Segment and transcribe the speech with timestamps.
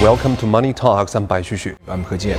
[0.00, 1.16] Welcome to Money Talks.
[1.16, 1.76] I'm Bai Xuxu.
[1.88, 2.38] I'm He Jian.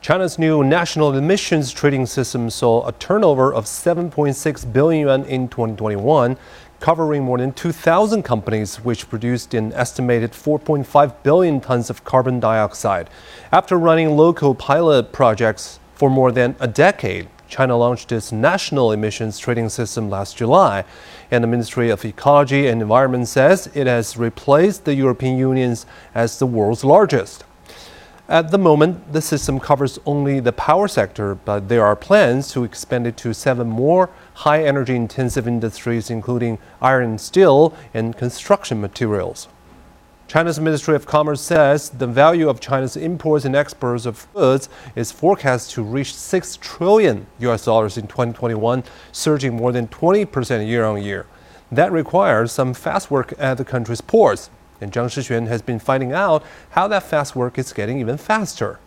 [0.00, 6.36] China's new national emissions trading system saw a turnover of 7.6 billion yuan in 2021,
[6.78, 13.10] covering more than 2,000 companies, which produced an estimated 4.5 billion tons of carbon dioxide.
[13.50, 19.38] After running local pilot projects for more than a decade, China launched its national emissions
[19.38, 20.84] trading system last July,
[21.30, 26.38] and the Ministry of Ecology and Environment says it has replaced the European Union's as
[26.38, 27.44] the world's largest.
[28.28, 32.62] At the moment, the system covers only the power sector, but there are plans to
[32.62, 38.82] expand it to seven more high energy intensive industries, including iron and steel and construction
[38.82, 39.48] materials.
[40.28, 45.10] China's Ministry of Commerce says the value of China's imports and exports of goods is
[45.10, 51.02] forecast to reach 6 trillion US dollars in 2021, surging more than 20% year on
[51.02, 51.24] year.
[51.72, 54.50] That requires some fast work at the country's ports.
[54.82, 58.78] And Zhang Shixuan has been finding out how that fast work is getting even faster.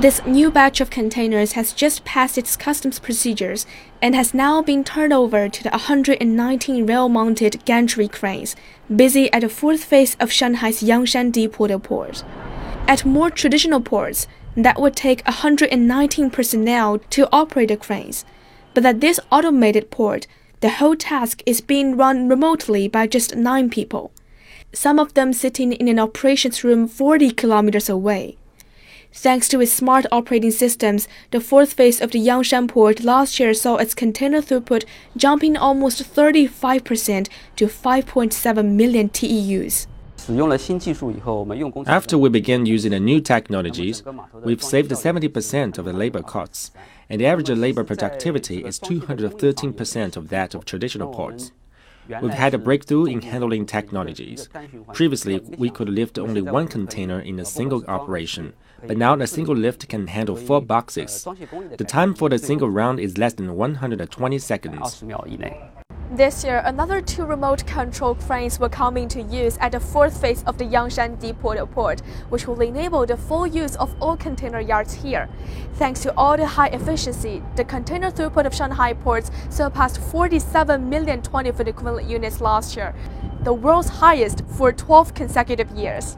[0.00, 3.66] This new batch of containers has just passed its customs procedures
[4.00, 8.56] and has now been turned over to the 119 rail-mounted gantry cranes
[8.96, 12.24] busy at the fourth phase of Shanghai's Yangshan Deepwater Port.
[12.88, 18.24] At more traditional ports, that would take 119 personnel to operate the cranes,
[18.72, 20.26] but at this automated port,
[20.60, 24.12] the whole task is being run remotely by just nine people,
[24.72, 28.38] some of them sitting in an operations room 40 kilometers away.
[29.12, 33.52] Thanks to its smart operating systems, the fourth phase of the Yangshan port last year
[33.54, 34.84] saw its container throughput
[35.16, 39.86] jumping almost 35% to 5.7 million TEUs.
[41.88, 44.04] After we began using the new technologies,
[44.44, 46.70] we've saved 70% of the labor costs,
[47.08, 51.50] and the average labor productivity is 213% of that of traditional ports.
[52.22, 54.48] We've had a breakthrough in handling technologies.
[54.92, 58.54] Previously, we could lift only one container in a single operation,
[58.86, 61.26] but now a single lift can handle four boxes.
[61.76, 65.04] The time for the single round is less than 120 seconds.
[66.12, 70.42] This year, another two remote control cranes will come into use at the fourth phase
[70.42, 72.00] of the Yangshan Deepwater Port,
[72.30, 75.28] which will enable the full use of all container yards here.
[75.74, 81.22] Thanks to all the high efficiency, the container throughput of Shanghai ports surpassed 47 million
[81.22, 82.92] 20 foot equivalent units last year,
[83.44, 86.16] the world's highest for 12 consecutive years.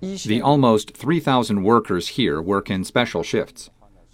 [0.00, 3.70] The almost 3,000 workers here work in special shifts.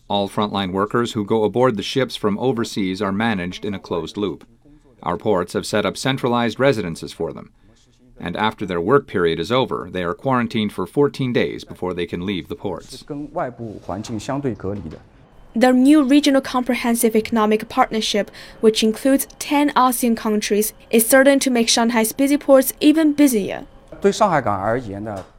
[0.09, 4.17] All frontline workers who go aboard the ships from overseas are managed in a closed
[4.17, 4.47] loop.
[5.05, 7.53] Our ports have set up centralized residences for them.
[8.19, 12.07] And after their work period is over, they are quarantined for 14 days before they
[12.07, 13.05] can leave the ports.
[15.57, 21.69] The new regional comprehensive economic partnership, which includes 10 ASEAN countries, is certain to make
[21.69, 23.67] Shanghai's busy ports even busier.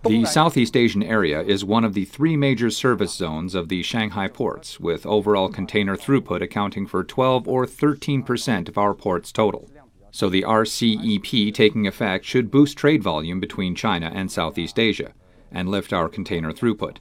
[0.04, 4.28] The Southeast Asian area is one of the three major service zones of the Shanghai
[4.28, 9.70] ports, with overall container throughput accounting for 12 or 13 percent of our ports total.
[10.10, 15.14] So the RCEP taking effect should boost trade volume between China and Southeast Asia
[15.52, 16.98] and lift our container throughput.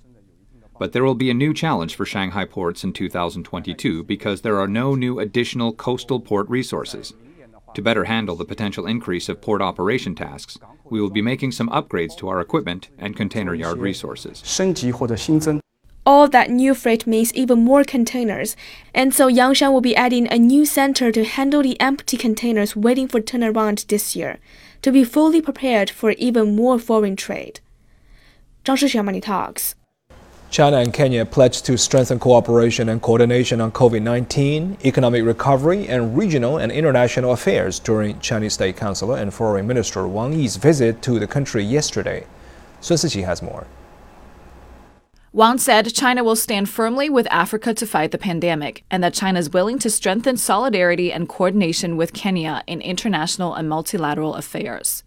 [0.79, 4.69] But there will be a new challenge for Shanghai ports in 2022 because there are
[4.69, 7.15] no new additional coastal port resources.
[7.75, 11.69] To better handle the potential increase of port operation tasks, we will be making some
[11.71, 14.43] upgrades to our equipment and container yard resources.
[16.07, 18.57] All that new freight means even more containers,
[18.95, 23.09] and so Yangshan will be adding a new center to handle the empty containers waiting
[23.09, 24.39] for turnaround this year,
[24.83, 27.61] to be fully prepared for even more foreign trade.
[28.65, 29.75] Zhang Shixian Money Talks.
[30.55, 36.17] China and Kenya pledged to strengthen cooperation and coordination on COVID 19, economic recovery, and
[36.17, 41.19] regional and international affairs during Chinese State Councilor and Foreign Minister Wang Yi's visit to
[41.19, 42.25] the country yesterday.
[42.81, 43.67] Sun Siqi has more.
[45.33, 49.41] Wang said China will stand firmly with Africa to fight the pandemic and that China
[49.41, 55.03] is willing to strengthen solidarity and coordination with Kenya in international and multilateral affairs.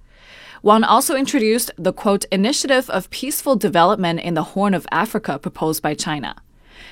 [0.68, 5.81] Wang also introduced the quote initiative of peaceful development in the Horn of Africa proposed
[5.81, 6.36] by China.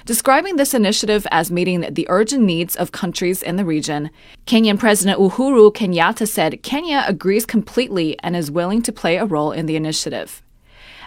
[0.05, 4.11] Describing this initiative as meeting the urgent needs of countries in the region,
[4.47, 9.51] Kenyan President Uhuru Kenyatta said Kenya agrees completely and is willing to play a role
[9.51, 10.41] in the initiative.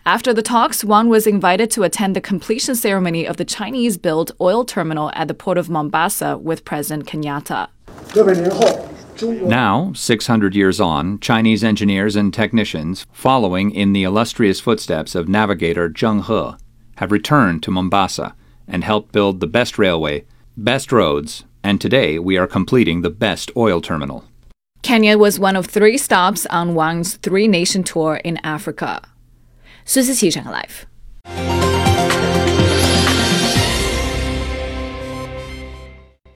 [0.04, 4.30] After the talks, Wang was invited to attend the completion ceremony of the Chinese built
[4.42, 7.68] oil terminal at the port of Mombasa with President Kenyatta.
[9.21, 15.89] Now, 600 years on, Chinese engineers and technicians, following in the illustrious footsteps of navigator
[15.89, 16.57] Zheng He,
[16.97, 18.35] have returned to Mombasa
[18.67, 20.25] and helped build the best railway,
[20.57, 24.25] best roads, and today we are completing the best oil terminal.
[24.81, 29.01] Kenya was one of three stops on Wang's three nation tour in Africa.
[29.85, 30.85] 苏思琪整个 life。